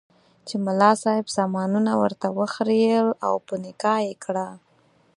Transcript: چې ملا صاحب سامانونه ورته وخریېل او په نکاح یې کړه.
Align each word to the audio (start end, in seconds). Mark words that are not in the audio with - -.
چې 0.47 0.55
ملا 0.65 0.91
صاحب 1.03 1.27
سامانونه 1.37 1.91
ورته 2.01 2.27
وخریېل 2.37 3.07
او 3.25 3.33
په 3.47 3.53
نکاح 3.65 3.99
یې 4.07 4.15
کړه. 4.23 4.47